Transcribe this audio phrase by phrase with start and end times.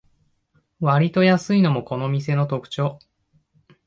[0.79, 2.97] わりと安いのもこの店の特長